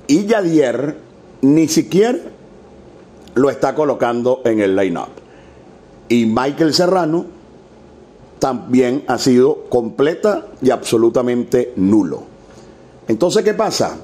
Y 0.08 0.26
Yadier 0.26 0.98
ni 1.42 1.68
siquiera 1.68 2.20
lo 3.36 3.50
está 3.50 3.76
colocando 3.76 4.42
en 4.46 4.60
el 4.60 4.76
line-up. 4.76 5.10
Y 6.10 6.26
Michael 6.26 6.74
Serrano 6.74 7.26
también 8.40 9.04
ha 9.08 9.18
sido 9.18 9.66
completa 9.70 10.48
y 10.62 10.70
absolutamente 10.70 11.74
nulo. 11.76 12.24
Entonces, 13.08 13.44
¿qué 13.44 13.54
pasa? 13.54 13.98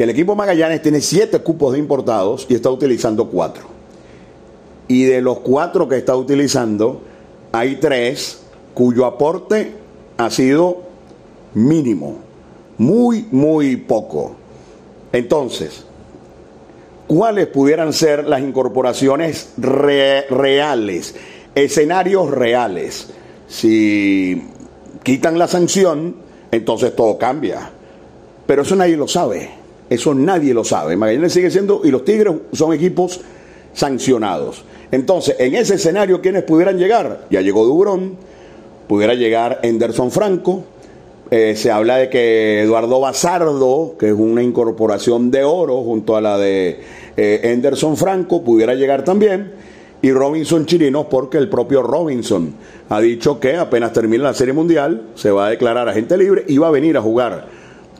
que 0.00 0.04
el 0.04 0.10
equipo 0.10 0.34
Magallanes 0.34 0.80
tiene 0.80 1.02
siete 1.02 1.40
cupos 1.40 1.74
de 1.74 1.78
importados 1.78 2.46
y 2.48 2.54
está 2.54 2.70
utilizando 2.70 3.28
cuatro. 3.28 3.64
Y 4.88 5.04
de 5.04 5.20
los 5.20 5.40
cuatro 5.40 5.90
que 5.90 5.98
está 5.98 6.16
utilizando, 6.16 7.02
hay 7.52 7.76
tres 7.76 8.39
cuyo 8.74 9.06
aporte 9.06 9.72
ha 10.16 10.30
sido 10.30 10.82
mínimo, 11.54 12.18
muy, 12.78 13.26
muy 13.30 13.76
poco. 13.76 14.36
Entonces, 15.12 15.84
¿cuáles 17.06 17.46
pudieran 17.48 17.92
ser 17.92 18.26
las 18.26 18.40
incorporaciones 18.40 19.52
reales, 19.58 21.14
escenarios 21.54 22.30
reales? 22.30 23.08
Si 23.48 24.42
quitan 25.02 25.38
la 25.38 25.48
sanción, 25.48 26.16
entonces 26.52 26.94
todo 26.94 27.18
cambia. 27.18 27.70
Pero 28.46 28.62
eso 28.62 28.76
nadie 28.76 28.96
lo 28.96 29.08
sabe. 29.08 29.50
Eso 29.88 30.14
nadie 30.14 30.54
lo 30.54 30.62
sabe. 30.64 30.96
Magallanes 30.96 31.32
sigue 31.32 31.50
siendo, 31.50 31.80
y 31.84 31.90
los 31.90 32.04
Tigres 32.04 32.32
son 32.52 32.72
equipos 32.72 33.20
sancionados. 33.72 34.64
Entonces, 34.92 35.36
en 35.38 35.54
ese 35.56 35.74
escenario, 35.74 36.20
¿quiénes 36.20 36.44
pudieran 36.44 36.78
llegar? 36.78 37.26
Ya 37.30 37.40
llegó 37.40 37.64
Dubrón, 37.64 38.16
pudiera 38.90 39.14
llegar 39.14 39.60
Enderson 39.62 40.10
Franco. 40.10 40.64
Eh, 41.30 41.54
se 41.54 41.70
habla 41.70 41.98
de 41.98 42.10
que 42.10 42.62
Eduardo 42.62 42.98
Bazardo, 42.98 43.94
que 43.96 44.08
es 44.08 44.12
una 44.12 44.42
incorporación 44.42 45.30
de 45.30 45.44
oro 45.44 45.84
junto 45.84 46.16
a 46.16 46.20
la 46.20 46.36
de 46.36 46.80
eh, 47.16 47.40
Enderson 47.44 47.96
Franco, 47.96 48.42
pudiera 48.42 48.74
llegar 48.74 49.04
también. 49.04 49.52
Y 50.02 50.10
Robinson 50.10 50.66
Chirinos, 50.66 51.06
porque 51.08 51.38
el 51.38 51.48
propio 51.48 51.84
Robinson 51.84 52.52
ha 52.88 53.00
dicho 53.00 53.38
que 53.38 53.54
apenas 53.54 53.92
termine 53.92 54.24
la 54.24 54.34
Serie 54.34 54.54
Mundial, 54.54 55.10
se 55.14 55.30
va 55.30 55.46
a 55.46 55.50
declarar 55.50 55.88
agente 55.88 56.18
libre 56.18 56.44
y 56.48 56.58
va 56.58 56.66
a 56.66 56.72
venir 56.72 56.96
a 56.96 57.00
jugar 57.00 57.46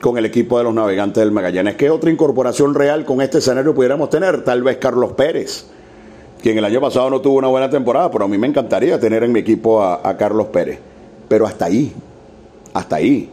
con 0.00 0.18
el 0.18 0.24
equipo 0.24 0.58
de 0.58 0.64
los 0.64 0.74
navegantes 0.74 1.22
del 1.22 1.30
Magallanes. 1.30 1.76
¿Qué 1.76 1.88
otra 1.88 2.10
incorporación 2.10 2.74
real 2.74 3.04
con 3.04 3.20
este 3.20 3.38
escenario 3.38 3.76
pudiéramos 3.76 4.10
tener? 4.10 4.42
Tal 4.42 4.64
vez 4.64 4.78
Carlos 4.78 5.12
Pérez, 5.12 5.66
quien 6.40 6.58
el 6.58 6.64
año 6.64 6.80
pasado 6.80 7.10
no 7.10 7.20
tuvo 7.20 7.38
una 7.38 7.48
buena 7.48 7.70
temporada, 7.70 8.10
pero 8.10 8.24
a 8.24 8.28
mí 8.28 8.38
me 8.38 8.46
encantaría 8.46 8.98
tener 8.98 9.22
en 9.22 9.32
mi 9.32 9.40
equipo 9.40 9.82
a, 9.82 10.16
Carlos 10.16 10.48
Pérez. 10.48 10.78
Pero 11.28 11.46
hasta 11.46 11.66
ahí, 11.66 11.92
hasta 12.72 12.96
ahí. 12.96 13.30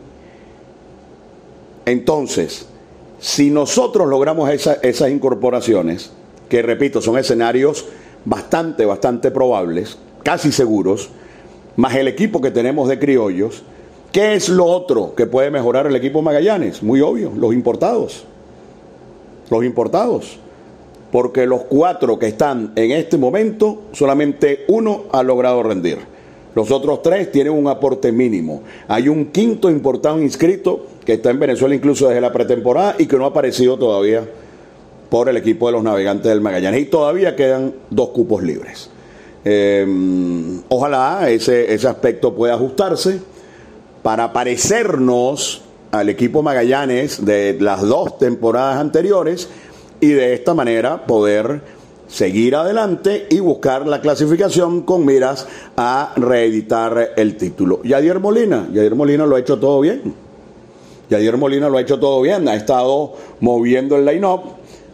Entonces, 1.86 2.68
si 3.20 3.50
nosotros 3.50 4.08
logramos 4.08 4.50
esas 4.50 5.10
incorporaciones, 5.10 6.12
que 6.50 6.62
repito, 6.62 7.02
son 7.02 7.18
escenarios 7.18 7.86
bastante, 8.26 8.86
bastante 8.86 9.32
probables, 9.32 9.98
casi 10.24 10.52
seguros, 10.52 11.10
más 11.76 11.96
el 11.96 12.08
equipo 12.08 12.42
que 12.42 12.52
tenemos 12.52 12.90
de 12.90 13.00
criollos, 13.00 13.64
¿Qué 14.12 14.34
es 14.34 14.50
lo 14.50 14.66
otro 14.66 15.14
que 15.16 15.28
puede 15.28 15.52
mejorar 15.52 15.86
el 15.86 15.96
equipo 15.96 16.22
Magallanes? 16.24 16.82
Muy 16.82 17.02
obvio, 17.02 17.32
los 17.36 17.54
importados. 17.54 18.24
Los 19.50 19.64
importados. 19.64 20.40
Porque 21.12 21.46
los 21.46 21.64
cuatro 21.64 22.20
que 22.20 22.28
están 22.28 22.74
en 22.76 22.92
este 22.92 23.18
momento, 23.18 23.84
solamente 23.94 24.66
uno 24.68 25.04
ha 25.12 25.24
logrado 25.24 25.64
rendir. 25.64 26.00
Los 26.58 26.72
otros 26.72 27.04
tres 27.04 27.32
tienen 27.32 27.54
un 27.54 27.68
aporte 27.68 28.12
mínimo. 28.12 28.64
Hay 28.88 29.10
un 29.10 29.28
quinto 29.28 29.70
importado 29.70 30.20
inscrito 30.22 30.88
que 31.06 31.14
está 31.14 31.30
en 31.30 31.40
Venezuela 31.40 31.76
incluso 31.76 32.08
desde 32.08 32.20
la 32.20 32.34
pretemporada 32.34 32.96
y 32.98 33.06
que 33.06 33.16
no 33.16 33.26
ha 33.26 33.28
aparecido 33.28 33.78
todavía 33.78 34.28
por 35.10 35.30
el 35.30 35.38
equipo 35.38 35.68
de 35.68 35.74
los 35.74 35.84
navegantes 35.84 36.30
del 36.30 36.42
Magallanes. 36.42 36.82
Y 36.82 36.86
todavía 36.86 37.36
quedan 37.36 37.74
dos 37.90 38.10
cupos 38.10 38.44
libres. 38.44 38.90
Em, 39.46 40.62
ojalá 40.68 41.30
ese, 41.30 41.74
ese 41.74 41.88
aspecto 41.88 42.34
pueda 42.34 42.56
ajustarse 42.56 43.22
para 44.02 44.34
parecernos 44.34 45.62
al 45.92 46.10
equipo 46.10 46.42
Magallanes 46.42 47.24
de 47.24 47.56
las 47.60 47.82
dos 47.82 48.18
temporadas 48.18 48.78
anteriores 48.78 49.48
y 50.00 50.10
de 50.10 50.34
esta 50.34 50.54
manera 50.54 51.06
poder 51.06 51.62
seguir 52.08 52.56
adelante 52.56 53.28
y 53.30 53.40
buscar 53.40 53.88
la 53.88 54.02
clasificación 54.02 54.82
con 54.82 55.06
miras 55.06 55.48
a 55.76 56.14
reeditar 56.16 57.12
el 57.18 57.36
título. 57.38 57.82
Yadier 57.84 58.20
Molina, 58.20 58.68
Yadier 58.72 58.96
Molina 58.96 59.26
lo 59.26 59.36
ha 59.36 59.40
hecho 59.40 59.60
todo 59.60 59.82
bien. 59.82 60.14
Yadier 61.10 61.38
Molina 61.38 61.70
lo 61.70 61.78
ha 61.78 61.82
hecho 61.82 62.00
todo 62.00 62.22
bien, 62.22 62.48
ha 62.48 62.56
estado 62.56 63.14
moviendo 63.40 63.96
el 63.96 64.06
line-up, 64.06 64.42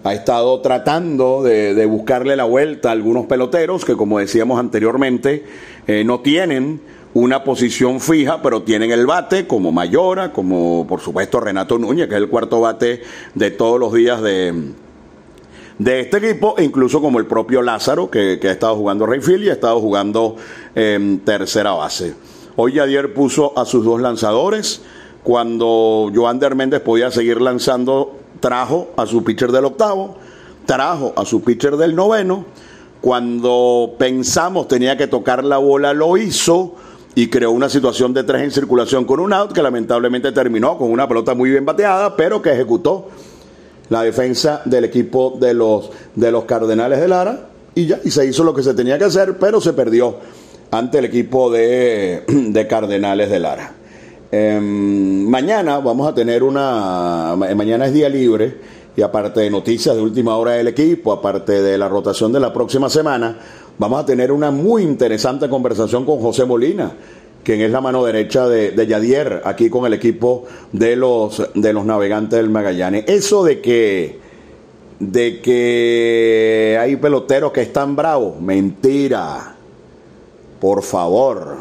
ha 0.03 0.13
estado 0.13 0.59
tratando 0.61 1.41
de, 1.41 1.85
buscarle 1.85 2.35
la 2.35 2.43
vuelta 2.43 2.89
a 2.89 2.91
algunos 2.91 3.25
peloteros 3.25 3.83
que, 3.85 3.95
como 3.95 4.19
decíamos 4.19 4.59
anteriormente, 4.59 5.43
eh, 5.87 6.03
no 6.03 6.19
tienen 6.19 6.81
una 7.15 7.43
posición 7.43 7.99
fija, 7.99 8.41
pero 8.41 8.63
tienen 8.63 8.91
el 8.91 9.05
bate 9.05 9.47
como 9.47 9.71
Mayora, 9.71 10.33
como 10.33 10.85
por 10.87 10.99
supuesto 10.99 11.39
Renato 11.39 11.77
Núñez, 11.77 12.07
que 12.07 12.15
es 12.15 12.21
el 12.21 12.29
cuarto 12.29 12.59
bate 12.59 13.01
de 13.33 13.51
todos 13.51 13.79
los 13.79 13.93
días 13.93 14.21
de, 14.21 14.73
de 15.79 16.01
este 16.01 16.17
equipo, 16.17 16.55
incluso 16.59 17.01
como 17.01 17.19
el 17.19 17.25
propio 17.25 17.61
Lázaro, 17.61 18.09
que, 18.09 18.39
ha 18.41 18.51
estado 18.51 18.75
jugando 18.75 19.05
Rayfield 19.05 19.43
y 19.43 19.49
ha 19.49 19.53
estado 19.53 19.79
jugando 19.79 20.35
en 20.75 21.19
tercera 21.19 21.71
base. 21.71 22.13
Hoy 22.55 22.79
ayer 22.79 23.13
puso 23.13 23.57
a 23.57 23.65
sus 23.65 23.83
dos 23.83 23.99
lanzadores. 23.99 24.81
Cuando 25.23 26.11
Joander 26.13 26.55
Méndez 26.55 26.81
podía 26.81 27.09
seguir 27.09 27.41
lanzando, 27.41 28.17
trajo 28.39 28.89
a 28.97 29.05
su 29.05 29.23
pitcher 29.23 29.51
del 29.51 29.65
octavo, 29.65 30.17
trajo 30.65 31.13
a 31.15 31.25
su 31.25 31.41
pitcher 31.41 31.77
del 31.77 31.95
noveno. 31.95 32.45
Cuando 33.01 33.95
pensamos 33.97 34.67
tenía 34.67 34.97
que 34.97 35.07
tocar 35.07 35.43
la 35.43 35.57
bola, 35.57 35.93
lo 35.93 36.17
hizo 36.17 36.75
y 37.15 37.27
creó 37.27 37.51
una 37.51 37.69
situación 37.69 38.13
de 38.13 38.23
tres 38.23 38.41
en 38.41 38.51
circulación 38.51 39.05
con 39.05 39.19
un 39.19 39.33
out 39.33 39.53
que 39.53 39.61
lamentablemente 39.61 40.31
terminó 40.31 40.77
con 40.77 40.91
una 40.91 41.07
pelota 41.07 41.33
muy 41.33 41.49
bien 41.49 41.65
bateada, 41.65 42.15
pero 42.15 42.41
que 42.41 42.51
ejecutó 42.51 43.09
la 43.89 44.03
defensa 44.03 44.61
del 44.65 44.85
equipo 44.85 45.37
de 45.39 45.53
los, 45.53 45.89
de 46.15 46.31
los 46.31 46.45
Cardenales 46.45 46.99
de 46.99 47.07
Lara 47.07 47.47
y 47.75 47.87
ya, 47.87 47.99
y 48.03 48.11
se 48.11 48.25
hizo 48.25 48.43
lo 48.43 48.53
que 48.53 48.63
se 48.63 48.73
tenía 48.73 48.97
que 48.97 49.05
hacer, 49.05 49.37
pero 49.37 49.59
se 49.59 49.73
perdió 49.73 50.17
ante 50.71 50.99
el 50.99 51.05
equipo 51.05 51.51
de, 51.51 52.23
de 52.27 52.67
Cardenales 52.67 53.29
de 53.29 53.39
Lara. 53.39 53.73
Em, 54.31 55.27
mañana 55.27 55.77
vamos 55.77 56.07
a 56.07 56.13
tener 56.13 56.41
una, 56.41 57.35
mañana 57.37 57.85
es 57.85 57.93
día 57.93 58.09
libre 58.09 58.57
y 58.95 59.01
aparte 59.01 59.41
de 59.41 59.49
noticias 59.49 59.95
de 59.95 60.01
última 60.01 60.35
hora 60.37 60.53
del 60.53 60.67
equipo, 60.67 61.11
aparte 61.11 61.61
de 61.61 61.77
la 61.77 61.87
rotación 61.87 62.31
de 62.31 62.39
la 62.39 62.51
próxima 62.51 62.89
semana, 62.89 63.37
vamos 63.77 63.99
a 63.99 64.05
tener 64.05 64.31
una 64.31 64.51
muy 64.51 64.83
interesante 64.83 65.49
conversación 65.49 66.05
con 66.05 66.19
José 66.19 66.45
Molina, 66.45 66.91
quien 67.43 67.61
es 67.61 67.71
la 67.71 67.81
mano 67.81 68.03
derecha 68.05 68.47
de, 68.47 68.71
de, 68.71 68.87
Yadier, 68.87 69.41
aquí 69.45 69.69
con 69.69 69.85
el 69.85 69.93
equipo 69.93 70.45
de 70.71 70.95
los, 70.95 71.49
de 71.53 71.73
los 71.73 71.85
navegantes 71.85 72.37
del 72.37 72.49
Magallanes. 72.49 73.05
Eso 73.07 73.43
de 73.43 73.61
que, 73.61 74.19
de 74.99 75.41
que 75.41 76.77
hay 76.79 76.95
peloteros 76.95 77.51
que 77.51 77.61
están 77.61 77.95
bravos, 77.95 78.39
mentira. 78.39 79.55
Por 80.59 80.83
favor. 80.83 81.57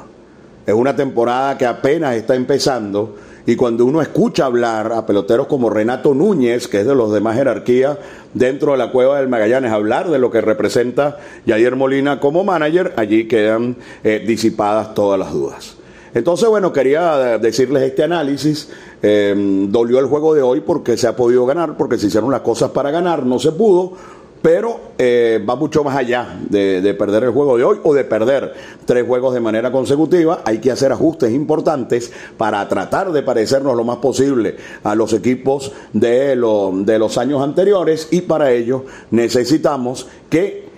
Es 0.65 0.75
una 0.75 0.95
temporada 0.95 1.59
que 1.59 1.67
apenas 1.67 2.15
está 2.15 2.37
empezando 2.37 3.17
y 3.47 3.57
cuando 3.57 3.85
uno 3.85 4.01
escucha 4.01 4.47
hablar 4.47 4.93
a 4.93 5.05
peloteros 5.05 5.47
como 5.47 5.71
Renato 5.71 6.15
Núñez, 6.15 6.69
que 6.69 6.81
es 6.81 6.87
de 6.87 6.95
los 6.95 7.13
de 7.13 7.21
más 7.21 7.37
jerarquía 7.37 7.99
dentro 8.35 8.73
de 8.73 8.79
la 8.79 8.91
cueva 8.91 9.19
del 9.19 9.29
Magallanes, 9.29 9.73
hablar 9.73 10.11
de 10.11 10.19
lo 10.19 10.31
que 10.31 10.41
representa 10.41 11.19
Jair 11.47 11.75
Molina 11.75 12.21
como 12.21 12.45
manager, 12.45 12.93
allí 12.97 13.27
quedan 13.27 13.77
eh, 14.05 14.23
disipadas 14.27 14.95
todas 14.95 15.19
las 15.19 15.33
dudas. 15.33 15.77
Entonces, 16.15 16.49
bueno, 16.49 16.73
quería 16.73 17.39
decirles 17.39 17.83
este 17.85 18.03
análisis. 18.03 18.69
Eh, 19.03 19.35
dolió 19.69 19.99
el 19.99 20.07
juego 20.07 20.35
de 20.35 20.43
hoy 20.43 20.61
porque 20.61 20.97
se 20.97 21.09
ha 21.09 21.17
podido 21.17 21.47
ganar, 21.47 21.77
porque 21.77 21.99
se 21.99 22.09
hicieron 22.09 22.31
las 22.31 22.43
cosas 22.43 22.71
para 22.71 22.91
ganar, 22.91 23.25
no 23.25 23.39
se 23.39 23.51
pudo 23.53 23.95
pero 24.43 24.81
eh, 24.99 25.43
va 25.49 25.55
mucho 25.55 25.85
más 25.85 25.97
allá 25.97 26.37
de, 26.51 26.95
perder 26.99 27.25
el 27.25 27.31
juego 27.31 27.57
de 27.57 27.65
hoy 27.65 27.79
o 27.85 27.95
de 27.95 28.05
perder 28.05 28.53
tres 28.85 29.07
juegos 29.07 29.33
de 29.33 29.41
manera 29.41 29.71
consecutiva. 29.71 30.43
Hay 30.45 30.59
que 30.59 30.73
hacer 30.73 30.93
ajustes 30.93 31.33
importantes 31.33 32.13
para 32.37 32.69
tratar 32.69 33.13
de 33.13 33.23
parecernos 33.23 33.77
lo 33.77 33.85
más 33.85 33.99
posible 33.99 34.57
a 34.83 34.95
los 34.97 35.13
equipos 35.13 35.73
de, 35.93 36.37
de 36.37 36.99
los 36.99 37.19
años 37.19 37.41
anteriores 37.43 38.09
y 38.11 38.23
para 38.23 38.51
ello 38.51 38.85
necesitamos 39.11 40.09
que 40.29 40.73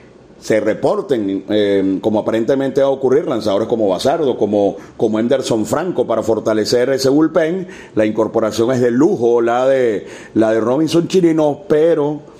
se 0.44 0.60
reporten, 0.60 1.44
eh, 1.48 1.98
como 2.02 2.18
aparentemente 2.18 2.82
va 2.82 2.88
a 2.88 2.90
ocurrir, 2.90 3.26
lanzadores 3.26 3.66
como 3.66 3.88
Basardo, 3.88 4.36
como, 4.36 4.76
como 4.98 5.16
Anderson 5.16 5.64
Franco 5.64 6.06
para 6.06 6.22
fortalecer 6.22 6.90
ese 6.90 7.08
bullpen. 7.08 7.66
La 7.94 8.04
incorporación 8.04 8.70
es 8.72 8.82
de 8.82 8.90
lujo, 8.90 9.40
la 9.40 9.66
de, 9.66 10.06
la 10.34 10.52
de 10.52 10.60
Robinson 10.60 11.08
Chirino, 11.08 11.62
pero 11.66 12.33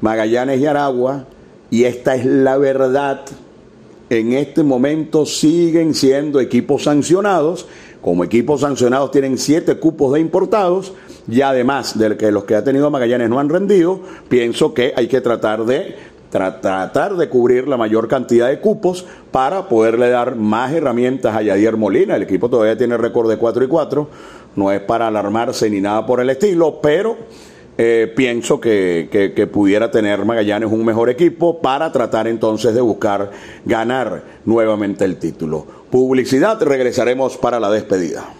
Magallanes 0.00 0.60
y 0.60 0.66
Aragua, 0.66 1.26
y 1.70 1.84
esta 1.84 2.14
es 2.14 2.24
la 2.24 2.56
verdad, 2.56 3.20
en 4.08 4.32
este 4.32 4.62
momento 4.62 5.24
siguen 5.24 5.94
siendo 5.94 6.40
equipos 6.40 6.84
sancionados. 6.84 7.66
Como 8.00 8.24
equipos 8.24 8.62
sancionados 8.62 9.10
tienen 9.10 9.36
siete 9.36 9.76
cupos 9.76 10.14
de 10.14 10.20
importados 10.20 10.94
y 11.28 11.42
además 11.42 11.98
de 11.98 12.16
que 12.16 12.32
los 12.32 12.44
que 12.44 12.54
ha 12.54 12.64
tenido 12.64 12.90
Magallanes 12.90 13.28
no 13.28 13.38
han 13.38 13.50
rendido, 13.50 14.00
pienso 14.28 14.72
que 14.72 14.94
hay 14.96 15.06
que 15.06 15.20
tratar 15.20 15.64
de 15.64 15.96
tratar 16.30 17.16
de 17.16 17.28
cubrir 17.28 17.68
la 17.68 17.76
mayor 17.76 18.08
cantidad 18.08 18.48
de 18.48 18.60
cupos 18.60 19.04
para 19.32 19.68
poderle 19.68 20.10
dar 20.10 20.36
más 20.36 20.72
herramientas 20.72 21.34
a 21.34 21.42
Yadier 21.42 21.76
Molina. 21.76 22.16
El 22.16 22.22
equipo 22.22 22.48
todavía 22.48 22.78
tiene 22.78 22.96
récord 22.96 23.28
de 23.28 23.36
4 23.36 23.64
y 23.64 23.68
4, 23.68 24.08
no 24.56 24.72
es 24.72 24.80
para 24.80 25.08
alarmarse 25.08 25.68
ni 25.68 25.80
nada 25.80 26.06
por 26.06 26.20
el 26.20 26.30
estilo, 26.30 26.80
pero 26.80 27.16
eh, 27.82 28.12
pienso 28.14 28.60
que, 28.60 29.48
pudiera 29.50 29.90
tener 29.90 30.26
Magallanes 30.26 30.70
un 30.70 30.84
mejor 30.84 31.08
equipo 31.08 31.62
para 31.62 31.90
tratar 31.90 32.28
entonces 32.28 32.74
de 32.74 32.82
buscar 32.82 33.30
ganar 33.64 34.22
nuevamente 34.44 35.06
el 35.06 35.16
título. 35.16 35.64
Publicidad, 35.88 36.60
regresaremos 36.62 37.38
para 37.38 37.58
la 37.58 37.70
despedida. 37.70 38.39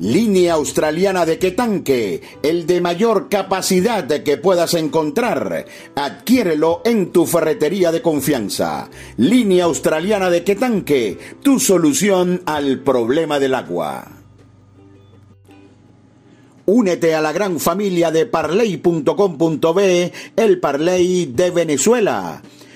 Línea 0.00 0.54
australiana 0.54 1.26
de 1.26 1.38
Quetanque, 1.38 2.22
el 2.42 2.66
de 2.66 2.80
mayor 2.80 3.28
capacidad 3.28 4.06
que 4.06 4.38
puedas 4.38 4.72
encontrar. 4.72 5.66
Adquiérelo 5.94 6.80
en 6.86 7.12
tu 7.12 7.26
ferretería 7.26 7.92
de 7.92 8.00
confianza. 8.00 8.88
Línea 9.18 9.64
australiana 9.64 10.30
de 10.30 10.42
Quetanque, 10.42 11.18
tu 11.42 11.60
solución 11.60 12.40
al 12.46 12.78
problema 12.80 13.38
del 13.38 13.54
agua. 13.54 14.08
Únete 16.64 17.14
a 17.14 17.20
la 17.20 17.32
gran 17.32 17.60
familia 17.60 18.10
de 18.10 18.24
parley.com.be, 18.24 20.12
el 20.34 20.60
Parley 20.60 21.26
de 21.26 21.50
Venezuela. 21.50 22.40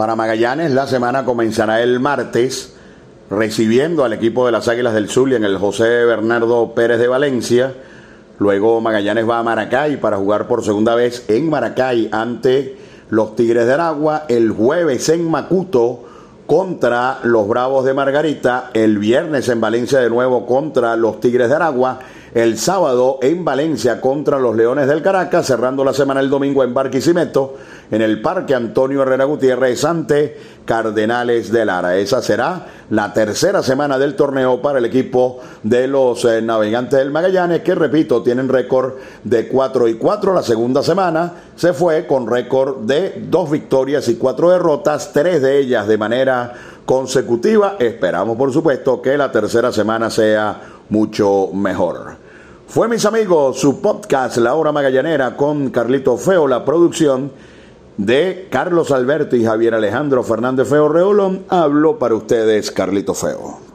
Para 0.00 0.16
Magallanes 0.16 0.70
la 0.70 0.86
semana 0.86 1.26
comenzará 1.26 1.82
el 1.82 2.00
martes 2.00 2.72
recibiendo 3.28 4.02
al 4.02 4.14
equipo 4.14 4.46
de 4.46 4.52
las 4.52 4.66
Águilas 4.66 4.94
del 4.94 5.10
Zulia 5.10 5.36
en 5.36 5.44
el 5.44 5.58
José 5.58 6.06
Bernardo 6.06 6.72
Pérez 6.74 6.98
de 6.98 7.06
Valencia. 7.06 7.74
Luego 8.38 8.80
Magallanes 8.80 9.28
va 9.28 9.40
a 9.40 9.42
Maracay 9.42 10.00
para 10.00 10.16
jugar 10.16 10.48
por 10.48 10.64
segunda 10.64 10.94
vez 10.94 11.26
en 11.28 11.50
Maracay 11.50 12.08
ante 12.12 12.78
los 13.10 13.36
Tigres 13.36 13.66
de 13.66 13.74
Aragua. 13.74 14.24
El 14.28 14.52
jueves 14.52 15.06
en 15.10 15.30
Macuto 15.30 16.04
contra 16.46 17.18
los 17.24 17.46
Bravos 17.46 17.84
de 17.84 17.92
Margarita. 17.92 18.70
El 18.72 18.96
viernes 18.96 19.50
en 19.50 19.60
Valencia 19.60 19.98
de 19.98 20.08
nuevo 20.08 20.46
contra 20.46 20.96
los 20.96 21.20
Tigres 21.20 21.50
de 21.50 21.56
Aragua 21.56 21.98
el 22.34 22.58
sábado 22.58 23.18
en 23.22 23.44
Valencia 23.44 24.00
contra 24.00 24.38
los 24.38 24.54
Leones 24.54 24.86
del 24.86 25.02
Caracas, 25.02 25.46
cerrando 25.46 25.84
la 25.84 25.92
semana 25.92 26.20
el 26.20 26.30
domingo 26.30 26.62
en 26.62 26.72
Barquisimeto, 26.72 27.56
en 27.90 28.02
el 28.02 28.22
Parque 28.22 28.54
Antonio 28.54 29.02
Herrera 29.02 29.24
Gutiérrez 29.24 29.84
ante 29.84 30.38
Cardenales 30.64 31.50
de 31.50 31.64
Lara. 31.64 31.96
Esa 31.96 32.22
será 32.22 32.66
la 32.90 33.12
tercera 33.12 33.62
semana 33.62 33.98
del 33.98 34.14
torneo 34.14 34.62
para 34.62 34.78
el 34.78 34.84
equipo 34.84 35.40
de 35.64 35.88
los 35.88 36.24
eh, 36.24 36.40
Navegantes 36.40 37.00
del 37.00 37.10
Magallanes, 37.10 37.62
que 37.62 37.74
repito, 37.74 38.22
tienen 38.22 38.48
récord 38.48 38.94
de 39.24 39.48
4 39.48 39.88
y 39.88 39.94
4. 39.94 40.32
La 40.32 40.42
segunda 40.42 40.82
semana 40.84 41.32
se 41.56 41.72
fue 41.72 42.06
con 42.06 42.28
récord 42.28 42.78
de 42.82 43.24
dos 43.28 43.50
victorias 43.50 44.08
y 44.08 44.14
cuatro 44.14 44.50
derrotas, 44.50 45.12
tres 45.12 45.42
de 45.42 45.58
ellas 45.58 45.88
de 45.88 45.98
manera 45.98 46.52
consecutiva. 46.84 47.74
Esperamos, 47.80 48.36
por 48.36 48.52
supuesto, 48.52 49.02
que 49.02 49.18
la 49.18 49.32
tercera 49.32 49.72
semana 49.72 50.10
sea 50.10 50.60
mucho 50.88 51.48
mejor. 51.52 52.19
Fue, 52.70 52.86
mis 52.86 53.04
amigos, 53.04 53.58
su 53.58 53.80
podcast 53.80 54.36
La 54.36 54.54
Hora 54.54 54.70
Magallanera 54.70 55.36
con 55.36 55.70
Carlito 55.70 56.16
Feo, 56.16 56.46
la 56.46 56.64
producción 56.64 57.32
de 57.96 58.46
Carlos 58.48 58.92
Alberto 58.92 59.34
y 59.34 59.44
Javier 59.44 59.74
Alejandro 59.74 60.22
Fernández 60.22 60.68
Feo 60.68 60.88
Reolón. 60.88 61.46
Hablo 61.48 61.98
para 61.98 62.14
ustedes, 62.14 62.70
Carlito 62.70 63.12
Feo. 63.12 63.69